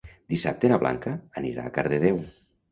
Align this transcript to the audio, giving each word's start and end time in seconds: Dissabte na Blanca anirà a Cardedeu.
Dissabte 0.33 0.71
na 0.71 0.79
Blanca 0.85 1.13
anirà 1.43 1.69
a 1.69 1.77
Cardedeu. 1.79 2.23